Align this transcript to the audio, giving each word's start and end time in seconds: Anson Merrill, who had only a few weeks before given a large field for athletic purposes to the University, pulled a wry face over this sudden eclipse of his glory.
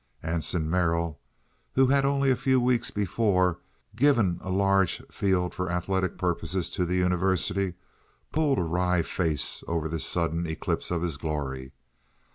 Anson 0.23 0.67
Merrill, 0.67 1.19
who 1.73 1.85
had 1.85 2.05
only 2.05 2.31
a 2.31 2.35
few 2.35 2.59
weeks 2.59 2.89
before 2.89 3.59
given 3.95 4.39
a 4.41 4.49
large 4.49 4.99
field 5.11 5.53
for 5.53 5.71
athletic 5.71 6.17
purposes 6.17 6.71
to 6.71 6.85
the 6.87 6.95
University, 6.95 7.75
pulled 8.31 8.57
a 8.57 8.63
wry 8.63 9.03
face 9.03 9.63
over 9.67 9.87
this 9.87 10.03
sudden 10.07 10.47
eclipse 10.47 10.89
of 10.89 11.03
his 11.03 11.17
glory. 11.17 11.73